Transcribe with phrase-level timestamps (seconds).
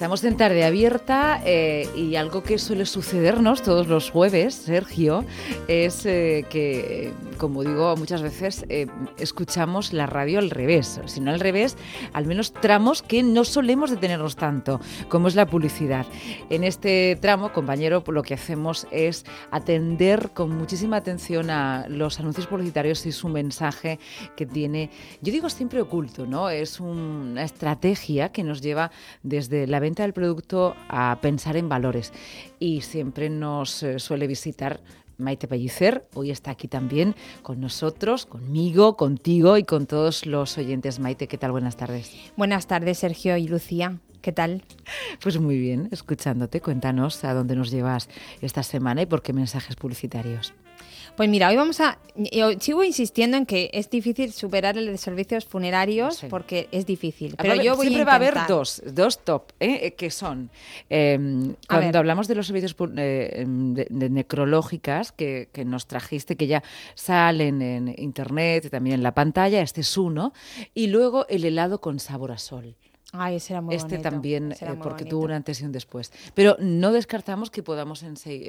[0.00, 5.26] Estamos en tarde abierta eh, y algo que suele sucedernos todos los jueves, Sergio,
[5.68, 8.86] es eh, que, como digo muchas veces, eh,
[9.18, 11.02] escuchamos la radio al revés.
[11.04, 11.76] Si no al revés,
[12.14, 14.80] al menos tramos que no solemos detenernos tanto,
[15.10, 16.06] como es la publicidad.
[16.48, 22.46] En este tramo, compañero, lo que hacemos es atender con muchísima atención a los anuncios
[22.46, 23.98] publicitarios y su mensaje
[24.34, 24.88] que tiene,
[25.20, 26.48] yo digo siempre oculto, ¿no?
[26.48, 28.90] Es una estrategia que nos lleva
[29.22, 32.12] desde la venta del producto a pensar en valores.
[32.58, 34.80] Y siempre nos eh, suele visitar
[35.20, 40.98] Maite Pellicer, hoy está aquí también con nosotros, conmigo, contigo y con todos los oyentes.
[40.98, 41.52] Maite, ¿qué tal?
[41.52, 42.10] Buenas tardes.
[42.36, 43.98] Buenas tardes, Sergio y Lucía.
[44.22, 44.62] ¿Qué tal?
[45.22, 46.60] Pues muy bien, escuchándote.
[46.60, 48.08] Cuéntanos a dónde nos llevas
[48.42, 50.52] esta semana y por qué mensajes publicitarios.
[51.16, 51.98] Pues mira, hoy vamos a.
[52.16, 57.34] Yo sigo insistiendo en que es difícil superar el de servicios funerarios porque es difícil.
[57.36, 59.78] Pero yo voy siempre va a haber dos, dos top, ¿eh?
[59.82, 60.50] Eh, que son.
[60.88, 66.62] Em, cuando hablamos de los servicios eh, de, necrológicas que, que, nos trajiste, que ya
[66.94, 70.32] salen en internet y también en la pantalla, este es uno.
[70.74, 72.76] Y luego el helado con sabor a sol.
[73.12, 76.12] Ay, ese era muy este también, porque tuvo un antes y un después.
[76.34, 78.04] Pero no descartamos que podamos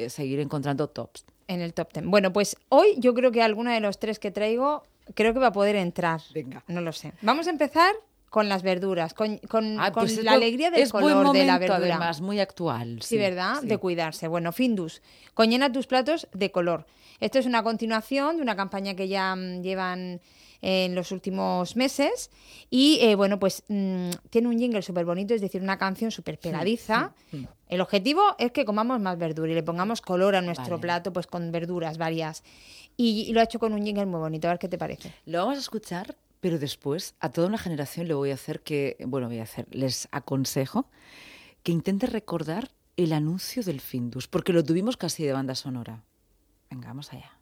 [0.08, 2.10] seguir encontrando tops en el top ten.
[2.10, 5.48] Bueno, pues hoy yo creo que alguno de los tres que traigo creo que va
[5.48, 6.22] a poder entrar.
[6.34, 6.64] Venga.
[6.68, 7.14] No lo sé.
[7.22, 7.94] Vamos a empezar
[8.30, 11.78] con las verduras, con, con, ah, pues la alegría del color de la verdura.
[11.78, 13.02] además, muy actual.
[13.02, 13.62] Sí, ¿verdad?
[13.62, 14.30] De cuidarse.
[14.30, 15.02] Bueno, Findus,
[15.34, 16.86] coñena tus platos de color.
[17.20, 20.22] Esto es una continuación de una campaña que ya mm, llevan
[20.62, 22.30] en los últimos meses.
[22.70, 26.40] Y eh, bueno, pues mm, tiene un jingle súper bonito, es decir, una canción súper
[26.40, 27.14] pegadiza.
[27.68, 31.28] El objetivo es que comamos más verdura y le pongamos color a nuestro plato, pues
[31.28, 32.44] con verduras varias.
[32.98, 34.48] Y, lo ha hecho con un jingle muy bonito.
[34.48, 35.14] A ver qué te parece.
[35.26, 38.98] Lo vamos a escuchar, pero después a toda una generación le voy a hacer que,
[39.06, 40.88] bueno, voy a hacer, les aconsejo
[41.64, 46.04] que intente recordar el anuncio del Findus, porque lo tuvimos casi de banda sonora.
[46.70, 47.41] Venga, vamos allá.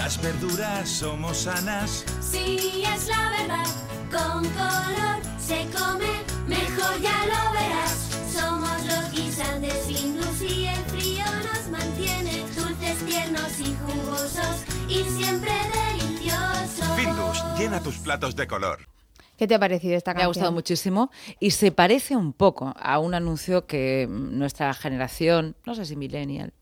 [0.00, 2.06] Las verduras somos sanas.
[2.22, 3.66] Sí, es la verdad.
[4.10, 8.08] Con color se come mejor, ya lo verás.
[8.32, 15.52] Somos los guisantes Findus y el frío nos mantiene dulces, tiernos y jugosos y siempre
[15.90, 16.96] deliciosos.
[16.96, 18.88] Findus, llena tus platos de color.
[19.36, 20.22] ¿Qué te ha parecido esta canción?
[20.22, 21.10] Me ha gustado muchísimo
[21.40, 26.54] y se parece un poco a un anuncio que nuestra generación, no sé si millennial,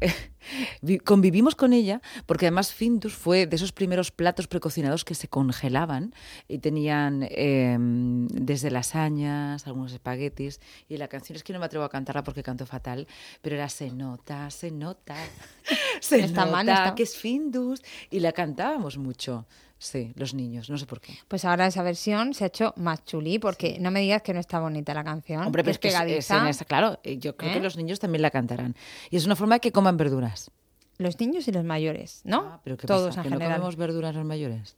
[1.04, 6.14] convivimos con ella porque además Findus fue de esos primeros platos precocinados que se congelaban
[6.48, 11.84] y tenían em, desde lasañas, algunos espaguetis y la canción es que no me atrevo
[11.84, 13.06] a cantarla porque canto fatal,
[13.42, 15.16] pero era se nota, se nota,
[16.00, 19.46] se está nota que es Findus y la cantábamos mucho.
[19.78, 21.18] Sí, los niños, no sé por qué.
[21.28, 24.40] Pues ahora esa versión se ha hecho más chulí, porque no me digas que no
[24.40, 25.42] está bonita la canción.
[25.44, 27.62] Hombre, pero es, que es, claro, eh, yo creo que ¿Eh?
[27.62, 28.74] los niños también la cantarán.
[29.10, 30.50] Y es una forma de que coman verduras.
[30.96, 32.38] Los niños y los mayores, ¿no?
[32.38, 33.22] Ah, pero ¿qué Todos pasa?
[33.22, 34.76] ¿Que no comemos verduras los mayores?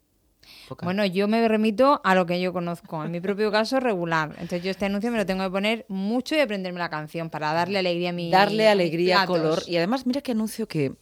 [0.82, 3.04] Bueno, yo me remito a lo que yo conozco.
[3.04, 4.30] En mi propio caso, regular.
[4.32, 7.52] Entonces yo este anuncio me lo tengo que poner mucho y aprenderme la canción para
[7.52, 9.62] darle alegría a mi Darle alegría, color.
[9.66, 10.94] Y además, mira qué anuncio que,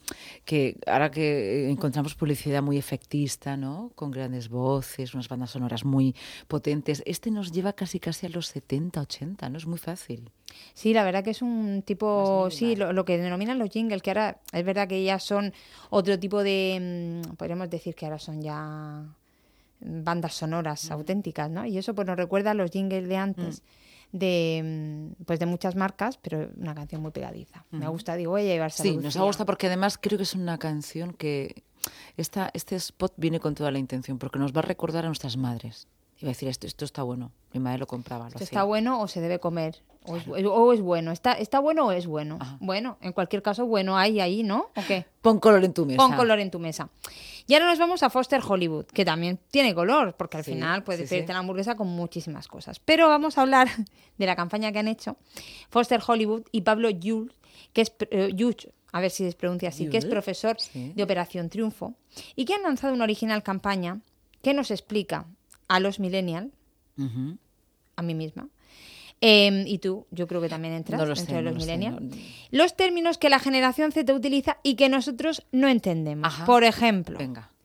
[0.44, 3.90] que ahora que encontramos publicidad muy efectista, ¿no?
[3.94, 6.14] Con grandes voces, unas bandas sonoras muy
[6.48, 7.02] potentes.
[7.06, 9.58] Este nos lleva casi casi a los 70, 80, ¿no?
[9.58, 10.30] Es muy fácil.
[10.74, 14.40] Sí, la verdad que es un tipo, sí, lo, que denominan los jingles, que ahora
[14.52, 15.52] es verdad que ya son
[15.90, 19.04] otro tipo de, mm, podríamos decir que ahora son ya
[19.80, 21.64] bandas sonoras auténticas, ¿no?
[21.66, 23.62] Y eso pues nos recuerda a los jingles de antes.
[23.62, 24.18] Mm.
[24.18, 24.62] de
[25.18, 27.64] mm, pues de muchas marcas, pero una canción muy pegadiza.
[27.70, 30.34] Me gusta, digo, voy a llevarse Sí, nos ha gustado porque además creo que es
[30.34, 31.64] una canción que
[32.16, 35.36] esta, este spot viene con toda la intención, porque nos va a recordar a nuestras
[35.36, 35.88] madres.
[36.18, 37.30] Iba a decir, esto, esto está bueno.
[37.52, 38.28] Mi madre lo compraba.
[38.28, 39.82] esto está bueno o se debe comer.
[40.04, 41.10] O, es, bueno.
[41.10, 42.38] ¿Está, ¿Está bueno o es bueno?
[42.60, 44.70] Bueno, en cualquier caso, bueno hay ahí, ¿no?
[44.76, 45.04] ¿O qué?
[45.20, 45.96] Pon color en tu mesa.
[45.96, 46.88] Pon color en tu mesa.
[47.46, 51.08] Y ahora nos vamos a Foster Hollywood, que también tiene color, porque al final puedes
[51.08, 52.80] pedirte la hamburguesa con muchísimas cosas.
[52.80, 53.68] Pero vamos a hablar
[54.18, 55.16] de la campaña que han hecho
[55.68, 57.34] Foster Hollywood y Pablo Jules,
[57.72, 58.34] que es eh,
[58.92, 61.94] a ver si se pronuncia así, que es profesor de Operación Triunfo,
[62.34, 64.00] y que han lanzado una original campaña
[64.42, 65.26] que nos explica
[65.68, 66.52] a los millennials,
[67.96, 68.48] a mí misma,
[69.20, 72.02] em, y tú, yo creo que también entras entre los millennials.
[72.50, 76.32] Los términos que la generación Z utiliza y que nosotros no entendemos.
[76.46, 77.18] Por ejemplo,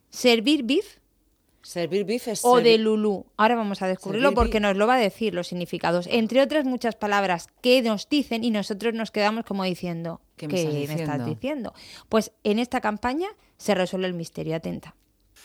[0.09, 1.01] servir beef.
[1.63, 3.27] Servir beef es O de Lulú.
[3.37, 6.07] Ahora vamos a descubrirlo porque nos lo va a decir los significados.
[6.09, 10.83] Entre otras muchas palabras que nos dicen y nosotros nos quedamos como diciendo, ¿qué me,
[10.83, 11.73] estás, diciendo?
[12.09, 13.27] Pues en esta campaña
[13.57, 14.55] se resuelve el misterio.
[14.55, 14.95] Atenta.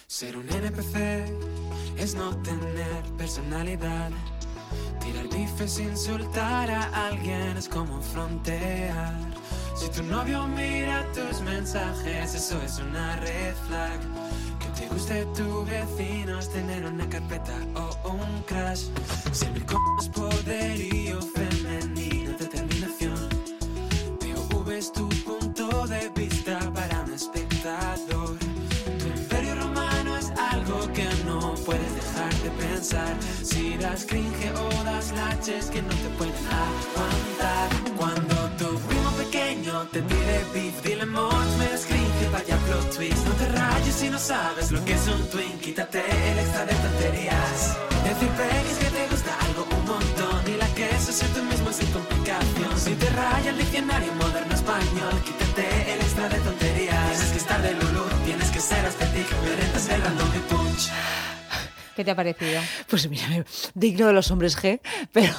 [0.06, 1.55] Ser un NPC
[1.96, 4.10] es no tener personalidad.
[5.00, 9.14] Tirar bife es insultar a alguien, es como frontear.
[9.76, 14.00] Si tu novio mira tus mensajes, eso es una red flag.
[14.58, 18.84] Que te guste tu vecino es tener una carpeta o un crash.
[19.32, 19.60] Si mi
[20.00, 21.45] es poderío femenino,
[32.50, 33.14] pensar.
[33.42, 36.34] Si das cringe o das laches que no te pueden
[36.66, 37.68] aguantar.
[37.96, 43.24] Cuando tu primo pequeño te tire beef, dile mod, me das cringe, vaya plot twist.
[43.26, 46.74] No te rayes si no sabes lo que es un twin, quítate el extra de
[46.74, 47.76] tonterías.
[48.04, 51.72] Decir peques que te gusta algo un montón y la que eso es tú mismo
[51.72, 52.72] sin complicación.
[52.78, 57.08] Si te raya el diccionario moderno español, quítate el extra de tonterías.
[57.10, 60.25] Tienes que estar de Lulu, tienes que ser estético, me rentas el random.
[61.96, 62.60] ¿Qué te ha parecido?
[62.90, 63.26] Pues mira,
[63.74, 64.80] digno de los hombres G,
[65.12, 65.32] pero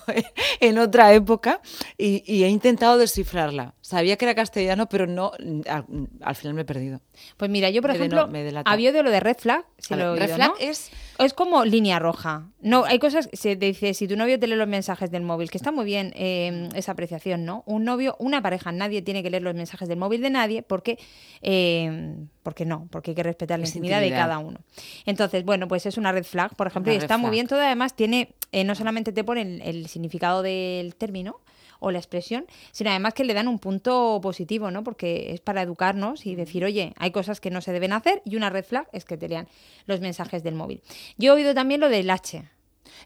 [0.60, 1.60] en otra época
[1.98, 3.74] y, y he intentado descifrarla.
[3.86, 5.32] Sabía que era castellano, pero no,
[5.68, 5.84] al,
[6.22, 7.02] al final me he perdido.
[7.36, 8.70] Pues mira, yo por Me ejemplo, me delata.
[8.70, 10.54] había de lo de red flag, si lo red oído, flag ¿no?
[10.58, 12.48] es- Es como línea roja.
[12.62, 15.58] No, hay cosas, se dice, si tu novio te lee los mensajes del móvil, que
[15.58, 17.62] está muy bien eh, esa apreciación, ¿no?
[17.66, 20.98] Un novio, una pareja, nadie tiene que leer los mensajes del móvil de nadie porque,
[21.42, 24.60] eh, porque no, porque hay que respetar la intimidad, de cada uno.
[25.04, 27.60] Entonces, bueno, pues es una red flag, por ejemplo, Una y está muy bien todo,
[27.60, 31.40] además tiene, eh, no solamente te pone el, el significado del término,
[31.80, 34.82] o la expresión, sino además que le dan un punto positivo, ¿no?
[34.84, 38.36] Porque es para educarnos y decir, oye, hay cosas que no se deben hacer y
[38.36, 39.48] una red flag es que te lean
[39.86, 40.82] los mensajes del móvil.
[41.16, 42.48] Yo he oído también lo del lache.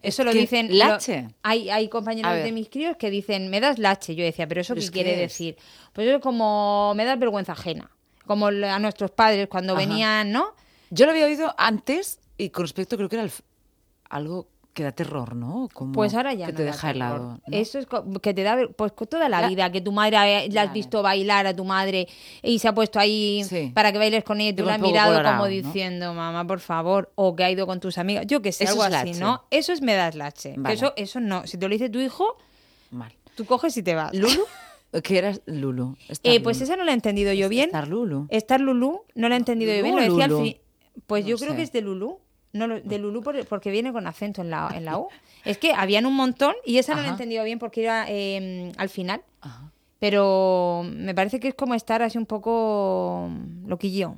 [0.03, 0.69] Eso lo dicen.
[0.69, 1.29] lo- ¿Lache?
[1.43, 4.15] hay, hay compañeros de mis críos que dicen, me das lache.
[4.15, 5.19] Yo decía, ¿pero eso ¿Pero qué es quiere es?
[5.19, 5.57] decir?
[5.93, 7.91] Pues es como, me das vergüenza ajena.
[8.27, 9.81] Como a nuestros padres cuando Ajá.
[9.81, 10.55] venían, ¿no?
[10.91, 13.33] Yo lo había oído antes y con respecto creo que era el
[14.11, 15.69] algo que da terror, ¿no?
[15.75, 16.97] Como Pues ahora ya que no te da deja terror.
[16.97, 17.41] helado.
[17.47, 17.57] ¿no?
[17.59, 17.87] Eso es
[18.23, 21.47] que te da pues toda la La- vida, que tu madre la has visto bailar
[21.49, 22.07] a tu madre
[22.43, 23.73] y se ha puesto ahí Sí.
[23.75, 25.51] para que bailes con ella y tú la has mirado colorado, como ¿no?
[25.51, 28.75] diciendo, mamá, por favor, o que ha ido con tus amigas, yo que sé, Eso
[28.75, 29.21] algo así, lache.
[29.21, 29.43] ¿no?
[29.51, 30.55] Eso es me das lache.
[30.55, 30.75] Que Vale.
[30.77, 31.47] Eso, eso no.
[31.47, 32.37] Si te lo dice tu hijo,
[32.93, 33.13] Mal.
[33.35, 34.15] tú coges y te vas.
[34.15, 34.45] ¿Lulu?
[35.03, 35.97] ¿Qué era Lulu?
[36.23, 36.65] Eh, pues Lulu.
[36.65, 37.67] esa no la he entendido yo bien.
[37.71, 38.27] Star Lulu.
[38.31, 39.97] Estar Lulú, no la he entendido yo bien.
[39.97, 40.45] Lo ¿Lulú o decía al Lulu?
[40.45, 40.57] fin.
[41.07, 42.21] Pues No yo creo que es de Lulú.
[42.53, 45.09] No, lo- de Lulú por- porque viene con acento en la, en la U.
[45.45, 48.73] Es que habían un montón y esa no la he entendido bien porque era eh,
[48.77, 49.23] al final.
[49.41, 49.71] Ajá.
[50.01, 53.29] Pero me parece que es como estar así un poco
[53.67, 54.15] loquillo.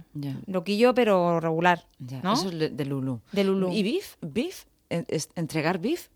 [0.47, 1.87] Loquillo, pero regular.
[2.23, 2.35] ¿no?
[2.35, 3.21] Eso es de- Lulu.
[3.33, 3.73] De Lulú.
[3.73, 4.17] ¿Y beef?
[4.21, 4.65] ¿Beef?
[4.91, 6.09] ¿En- es- ¿Entregar beef?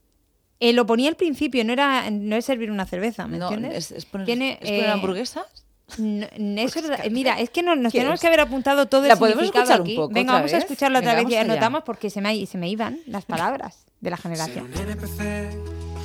[0.61, 3.90] Eh, lo ponía al principio, no era no es servir una cerveza, ¿me no, entiendes?
[3.90, 5.63] ¿Es, es poner, Tiene, ¿es poner eh, hamburguesas?
[5.99, 6.26] No,
[6.61, 7.05] eso es verdad.
[7.11, 8.05] mira, es que no- nos ¿Quieres?
[8.05, 9.96] tenemos que haber apuntado todo el ¿La podemos escuchar un aquí.
[9.96, 10.64] poco Venga, vamos a vez?
[10.64, 11.52] escucharla otra Venga, vez y allá.
[11.52, 14.64] anotamos porque se me, se me iban las palabras de la generación.
[14.67, 15.20] un NPC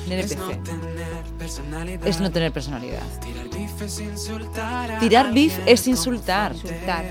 [0.06, 0.12] Un
[2.06, 3.02] es no tener personalidad.
[3.20, 6.52] Tirar beef es insultar a Tirar beef es insultar.
[6.54, 7.04] Insultar.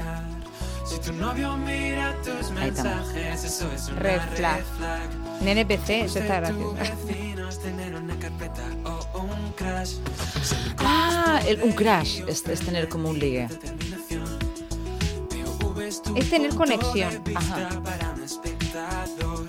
[0.86, 4.62] Si tu novio mira tus mensajes, eso es una Red flag.
[5.46, 6.76] NPC, eso está gracioso.
[8.38, 8.64] Carpeta
[9.14, 9.94] o un crash.
[10.80, 13.48] Ah, el- un crash es, es tener como un ligue.
[16.16, 17.22] es tener conexión.
[17.36, 17.70] Ajá.
[17.84, 19.48] para un espectador.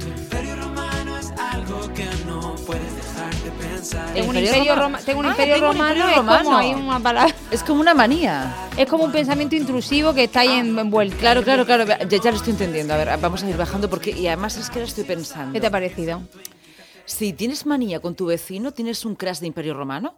[0.00, 4.12] Tu imperio romano es algo que no puedes dejar de pensar.
[4.14, 6.58] Tengo un Imperio roma- tengo un Ah, imperio tengo un romano, imperio es como romano.
[6.58, 7.34] hay una palabra.
[7.50, 8.54] Es como una manía.
[8.76, 11.16] Es como un pensamiento intrusivo que está ahí en- envuelto.
[11.18, 11.84] Claro, claro, claro.
[11.86, 12.94] Ya, ya lo estoy entendiendo.
[12.94, 14.10] A ver, vamos a ir bajando porque...
[14.10, 15.52] Y además es que ahora estoy pensando.
[15.52, 16.22] ¿Qué te ha parecido?
[17.10, 20.16] Si tienes manía con tu vecino, ¿tienes un crash de Imperio Romano?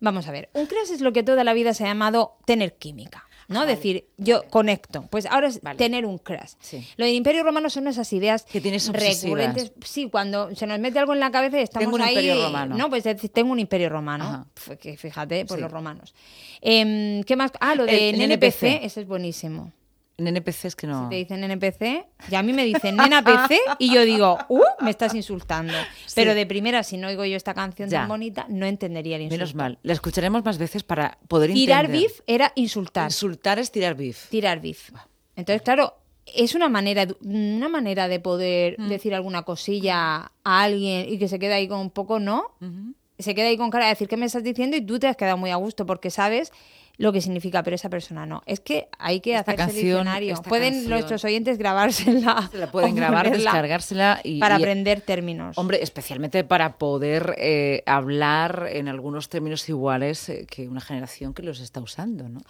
[0.00, 2.76] Vamos a ver, un crush es lo que toda la vida se ha llamado tener
[2.76, 3.24] química.
[3.48, 3.64] ¿no?
[3.64, 5.06] Decir, yo conecto.
[5.10, 5.78] Pues ahora es Vale.
[5.78, 6.52] tener un crush.
[6.60, 6.86] Sí.
[6.98, 9.72] Lo del Imperio Romano son esas ideas Que tienes recurrentes.
[9.86, 12.10] Sí, cuando se nos mete algo en la cabeza y estamos Tengo un ahí.
[12.10, 12.76] imperio romano.
[12.76, 14.24] No, pues decir, tengo un imperio romano.
[14.24, 14.46] Ajá.
[14.52, 15.62] Pf, que fíjate, pues Sí.
[15.62, 16.14] los romanos.
[16.60, 17.50] Em, ¿Qué más?
[17.58, 18.84] Ah, lo El- de NPC, NPC.
[18.84, 19.72] ese es buenísimo.
[20.26, 21.04] NPC es que no...
[21.04, 24.60] Si te dicen NPC, y a mí me dicen nena PC, y yo digo, ¡uh!
[24.80, 25.72] Me estás insultando.
[26.16, 28.00] Pero de primera, si no oigo yo esta canción Ya.
[28.00, 29.38] tan bonita, no entendería el insulto.
[29.44, 29.78] Menos mal.
[29.82, 32.08] La escucharemos más veces para poder Tirar entender.
[32.10, 33.06] beef era insultar.
[33.06, 34.28] Insultar es tirar beef.
[34.28, 34.90] tirar beef.
[35.36, 35.94] Entonces, claro,
[36.34, 38.88] es una manera, de- una manera de poder Mm.
[38.88, 42.44] decir alguna cosilla a alguien y que se quede ahí con un poco, ¿no?
[43.20, 45.16] Se queda ahí con cara de decir qué me estás diciendo y tú te has
[45.16, 46.52] quedado muy a gusto porque sabes
[46.98, 48.42] lo que significa, pero esa persona no.
[48.44, 50.34] Es que hay que Esta hacerse canción- diccionario.
[50.42, 52.48] Pueden canción- nuestros oyentes grabársela.
[52.50, 54.40] Se la pueden grabar, descargársela y...
[54.40, 55.56] Para y- aprender términos.
[55.58, 61.42] Hombre, especialmente para poder eh, hablar en algunos términos iguales eh, que una generación que
[61.42, 62.40] los está usando, ¿no?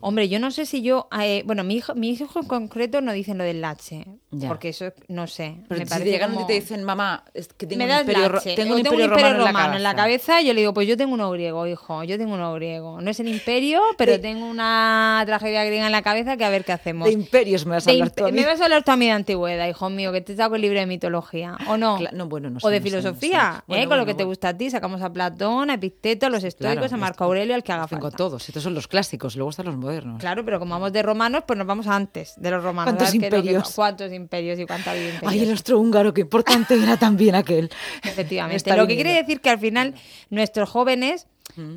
[0.00, 1.08] Hombre, yo no sé si yo.
[1.20, 4.06] eh, bueno, mi hijo, mis hijos en concreto no dicen lo del lache.
[4.30, 4.48] Ya.
[4.48, 5.56] Porque eso no sé.
[5.68, 7.92] Pero me si parece te llegan como- y te dicen, mamá, es que tengo me
[7.94, 10.96] un imperio, lache, tengo un imperio, romano, en la cabeza, yo le digo, pues yo
[10.96, 13.02] tengo uno griego, hijo, yo tengo uno griego.
[13.02, 16.48] No es el imperio, pero De- tengo una tragedia griega en la cabeza que a
[16.50, 17.06] ver qué hacemos.
[17.06, 18.40] De imperios me vas a hablar tú a mí.
[18.40, 20.62] Me vas a hablar tú a mí de antigüedad, hijo mío, que te saco el
[20.62, 21.98] libro de mitología, ¿o no?
[22.12, 23.00] No, bueno, no o de no sé, no sé.
[23.02, 23.62] filosofía, ¿eh?
[23.66, 24.70] Bueno, con lo que te gusta a ti.
[24.70, 27.86] Sacamos a Platón, a Epicteto, a los estoicos, Claro, a Marco Aurelio, al que haga
[27.86, 28.16] Tengo falta.
[28.16, 30.20] todos, estos son los clásicos, luego están los modernos.
[30.20, 32.94] Claro, pero como vamos de romanos, pues nos vamos antes de los romanos.
[32.94, 33.72] ¿Cuántos imperios?
[33.74, 35.32] ¿Cuántos imperios y cuánta vida imperios?
[35.32, 37.68] Ay, el austrohúngaro, qué importante era también aquel.
[38.04, 38.56] Efectivamente.
[38.56, 39.94] Está Lo que quiere decir que al final
[40.30, 41.26] nuestros jóvenes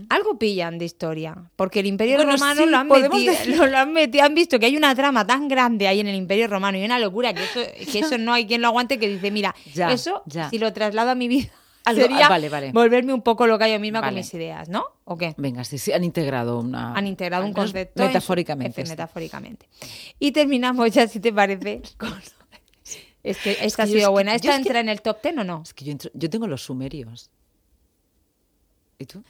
[0.10, 1.36] algo pillan de historia.
[1.56, 4.36] Porque el Imperio Bueno, Romano sí, lo, han metido, decir- lo, lo han metido, han
[4.36, 7.34] visto que hay una trama tan grande ahí en el Imperio Romano y una locura
[7.34, 7.60] que eso,
[7.92, 10.50] que eso no hay quien lo aguante que dice, mira, Ya, eso ya.
[10.50, 11.50] si lo traslado a mi vida
[11.86, 12.72] Algo- sería ah, vale, vale.
[12.72, 14.84] volverme un poco loca yo misma con mis ideas, ¿no?
[15.04, 15.34] ¿O qué?
[15.38, 16.94] Venga, sí, sí, han integrado una...
[16.94, 18.84] han integrado un concepto su- Metafóricamente.
[18.84, 19.68] metafóricamente.
[20.20, 22.14] Y terminamos ya, si te parece, con...
[23.24, 24.34] Es que esta ha sido buena.
[24.36, 25.62] ¿Esta que- entra en el top ten o no?
[25.64, 27.30] Es que yo, entro- yo tengo los sumerios.
[28.98, 29.24] ¿Y tú?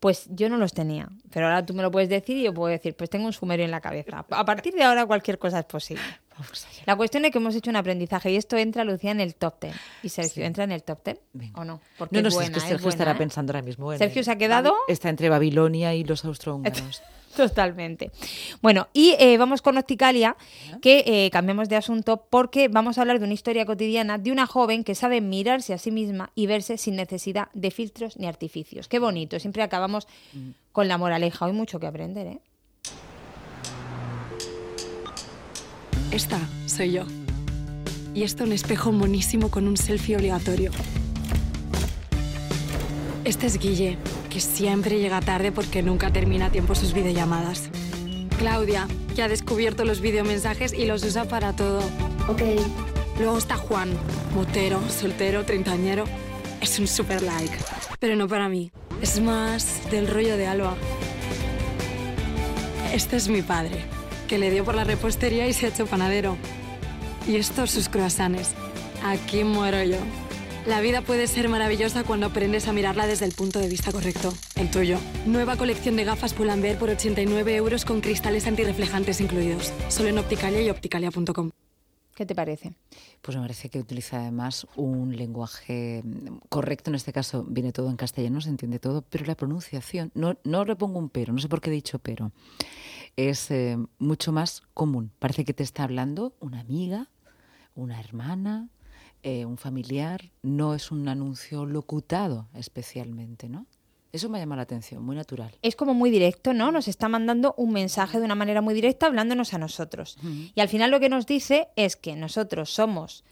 [0.00, 2.70] Pues yo no los tenía, pero ahora tú me lo puedes decir y yo puedo
[2.70, 4.24] decir, pues tengo un sumerio en la cabeza.
[4.30, 6.02] A partir de ahora cualquier cosa es posible.
[6.38, 6.82] Vamos allá.
[6.86, 9.58] La cuestión es que hemos hecho un aprendizaje y esto entra, Lucía, en el top
[9.58, 9.72] ten.
[10.04, 11.60] ¿Y Sergio entra en el top ten Venga.
[11.60, 11.80] o no?
[11.98, 13.14] Porque No, no, es buena, es que Sergio buena, estará ¿eh?
[13.16, 13.92] pensando ahora mismo.
[13.92, 17.02] en Sergio el- se ha quedado- Está entre Babilonia y los austrohúngaros.
[17.36, 18.10] Totalmente.
[18.62, 20.36] Bueno, y eh, vamos con Opticalia,
[20.82, 24.46] que eh, cambiamos de asunto porque vamos a hablar de una historia cotidiana de una
[24.46, 28.88] joven que sabe mirarse a sí misma y verse sin necesidad de filtros ni artificios.
[28.88, 30.06] Qué bonito, siempre acabamos
[30.72, 31.46] con la moraleja.
[31.46, 32.40] Hay mucho que aprender, ¿eh?
[36.10, 37.04] Esta soy yo.
[38.14, 40.72] Y esto un espejo monísimo con un selfie obligatorio.
[43.24, 43.98] Este es Guille,
[44.30, 47.70] que siempre llega tarde porque nunca termina a tiempo sus videollamadas.
[48.38, 51.80] Claudia, que ha descubierto los videomensajes y los usa para todo.
[52.28, 52.42] Ok.
[53.18, 53.90] Luego está Juan,
[54.34, 56.04] motero, soltero, treintañero.
[56.60, 57.56] Es un super like.
[58.00, 58.72] Pero no para mí.
[59.02, 60.76] Es más del rollo de Alba.
[62.92, 63.84] Este es mi padre,
[64.26, 66.36] que le dio por la repostería y se ha hecho panadero.
[67.26, 68.54] Y estos sus croissants.
[69.04, 69.98] Aquí muero yo.
[70.66, 74.34] La vida puede ser maravillosa cuando aprendes a mirarla desde el punto de vista correcto,
[74.56, 74.98] el tuyo.
[75.26, 79.72] Nueva colección de gafas Pull&Bear por 89 euros con cristales antirreflejantes incluidos.
[79.88, 81.50] Solo en Opticalia y opticalia.com.
[82.18, 82.74] ¿Qué te parece?
[83.22, 86.02] Pues me parece que utiliza además un lenguaje
[86.48, 86.90] correcto.
[86.90, 90.64] En este caso viene todo en castellano, se entiende todo, pero la pronunciación, no, no
[90.64, 92.32] le pongo un pero, no sé por qué he dicho pero,
[93.14, 95.12] es eh, mucho más común.
[95.20, 97.08] Parece que te está hablando una amiga,
[97.76, 98.68] una hermana,
[99.22, 100.32] eh, un familiar.
[100.42, 103.66] No es un anuncio locutado especialmente, ¿no?
[104.12, 105.54] Eso me llama la atención, muy natural.
[105.60, 106.72] Es como muy directo, ¿no?
[106.72, 110.16] Nos está mandando un mensaje de una manera muy directa hablándonos a nosotros.
[110.54, 113.24] Y al final lo que nos dice es que nosotros somos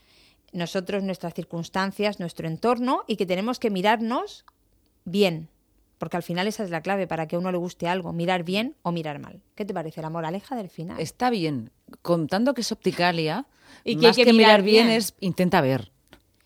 [0.53, 4.45] nosotros, nuestras circunstancias, nuestro entorno y que tenemos que mirarnos
[5.05, 5.49] bien.
[5.99, 8.43] Porque al final esa es la clave para que a uno le guste algo, mirar
[8.45, 9.41] bien o mirar mal.
[9.55, 11.01] ¿Qué te parece la moraleja del final?
[11.01, 11.71] Está bien,
[12.03, 13.47] contando que es opticalia,
[13.83, 14.99] Y que hay que que, mirar mirar bien, bien.
[14.99, 15.91] es intenta ver,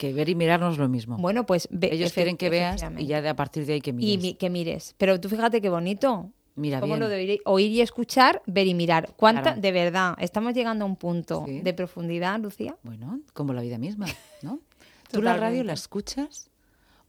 [0.01, 1.17] que ver y mirar no es lo mismo.
[1.19, 3.91] Bueno, pues ve- Ellos quieren que veas y ya de a partir de ahí que
[3.91, 4.23] Y mires.
[4.23, 4.95] mi- que mires.
[4.99, 6.31] Pero tú fíjate qué bonito.
[6.57, 7.01] Mira Como bien.
[7.01, 9.13] lo de oír, y escuchar, ver y mirar.
[9.17, 9.61] ¿Cuánta, Claro.
[9.61, 11.61] de verdad, estamos llegando a un punto Sí.
[11.61, 12.77] de profundidad, Lucía?
[12.83, 14.07] Bueno, como la vida misma,
[14.43, 14.59] ¿no?
[15.13, 16.51] ¿Tú la radio la escuchas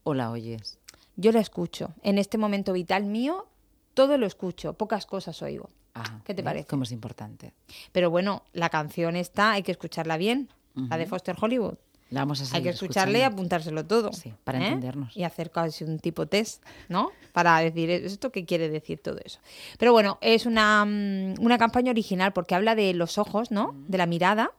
[0.04, 0.78] o la oyes?
[1.16, 1.94] Yo la escucho.
[2.02, 3.46] En este momento vital mío,
[3.94, 5.68] todo lo escucho, pocas cosas oigo.
[5.94, 6.66] Ah, ¿Qué te parece?
[6.68, 7.52] Como es importante.
[7.92, 10.48] Pero bueno, la canción está, hay que escucharla bien.
[10.74, 11.74] La de Foster Hollywood.
[12.12, 14.12] La vamos a Hay que escucharle y apuntárselo todo.
[14.12, 14.66] Sí, para ¿eh?
[14.66, 15.16] entendernos.
[15.16, 17.10] Y hacer casi un tipo test, ¿no?
[17.32, 19.40] Para decir esto qué quiere decir todo eso.
[19.78, 23.74] Pero bueno, es una, mm, una campaña original porque habla de los ojos, ¿no?
[23.88, 24.52] De la mirada,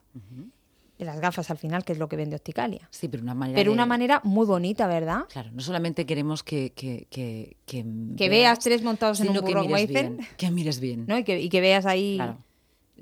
[0.97, 2.87] de las gafas al final, que es lo que vende Opticalia.
[2.91, 5.25] Sí, pero una manera Pero de- una manera muy bonita, ¿verdad?
[5.31, 6.71] Claro, no solamente queremos que...
[6.71, 7.85] Que, que, que,
[8.17, 10.19] Que veas tres montados en un que burro, como mires bien.
[10.37, 11.05] Que mires bien.
[11.07, 11.17] ¿no?
[11.17, 12.37] Y que, y que veas ahí, Claro.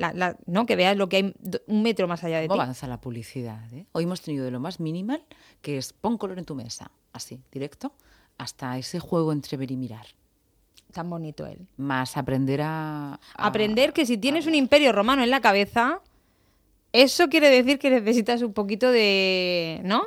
[0.01, 0.65] La- la- ¿no?
[0.65, 1.33] Que veas lo que hay
[1.67, 2.63] un metro más allá de ¿Cómo ti.
[2.63, 3.71] avanza la publicidad?
[3.73, 3.85] eh?
[3.93, 5.23] Hoy hemos tenido de lo más minimal,
[5.61, 7.93] que es pon color en tu mesa, así, directo,
[8.37, 10.05] hasta ese juego entre ver y mirar.
[10.91, 11.67] Tan bonito él.
[11.77, 13.13] Más aprender a...
[13.13, 16.01] a- Aprender que si tienes un imperio romano en la cabeza,
[16.93, 19.81] Eso quiere decir que necesitas un poquito de.
[19.83, 20.03] ¿No?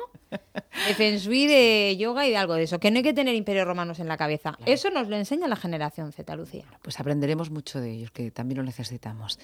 [0.87, 2.79] De feng shui, de yoga y de algo de eso.
[2.79, 4.57] Que no hay que tener imperios romanos en la cabeza.
[4.65, 6.65] Eso nos lo enseña la generación Z, Lucía.
[6.81, 9.39] Pues aprenderemos mucho de ellos, que también lo necesitamos.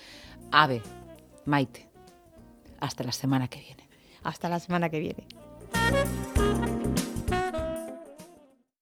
[0.51, 0.81] Ave,
[1.45, 1.87] Maite,
[2.79, 3.87] hasta la semana que viene.
[4.23, 5.25] Hasta la semana que viene.